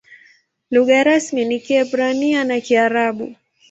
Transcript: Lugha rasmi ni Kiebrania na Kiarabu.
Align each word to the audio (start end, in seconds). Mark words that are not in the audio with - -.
Lugha 0.71 1.03
rasmi 1.03 1.45
ni 1.45 1.59
Kiebrania 1.59 2.43
na 2.43 2.61
Kiarabu. 2.61 3.35